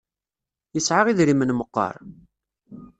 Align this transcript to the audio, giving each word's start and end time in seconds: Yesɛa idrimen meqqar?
Yesɛa 0.75 1.03
idrimen 1.11 1.55
meqqar? 1.59 1.95